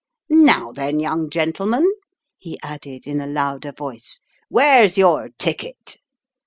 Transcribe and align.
Now 0.31 0.71
then, 0.71 0.99
young 0.99 1.29
gentleman," 1.29 1.87
he 2.39 2.57
added 2.63 3.05
in 3.05 3.21
a 3.21 3.27
louder 3.27 3.71
voice, 3.71 4.19
"where's 4.49 4.97
your 4.97 5.29
ticket 5.37 5.97